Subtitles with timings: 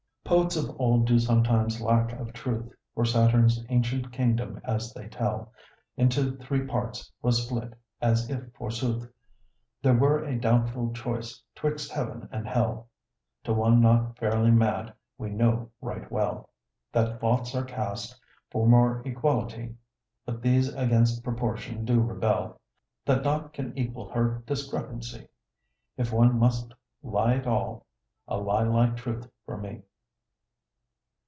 [0.23, 5.51] Poets of old do sometimes lack of truth; For Saturn's ancient kingdom, as they tell,
[5.97, 9.11] Into three parts was split, as if forsooth
[9.81, 12.87] There were a doubtful choice 'twixt Heaven and Hell
[13.43, 16.49] To one not fairly mad; we know right well
[16.93, 18.17] That lots are cast
[18.49, 19.75] for more equality;
[20.25, 22.61] But these against proportion so rebel
[23.03, 25.27] That naught can equal her discrepancy;
[25.97, 26.73] If one must
[27.03, 27.85] lie at all
[28.29, 29.81] a lie like truth for me!